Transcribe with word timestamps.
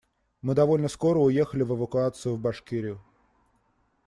Мы 0.41 0.55
довольно 0.55 0.87
скоро 0.87 1.19
уехали 1.19 1.61
в 1.61 1.75
эвакуацию 1.75 2.35
в 2.35 2.39
Башкирию. 2.39 2.99